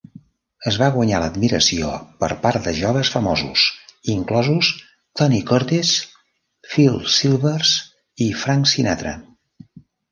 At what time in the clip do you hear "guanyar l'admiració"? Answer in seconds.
0.93-1.89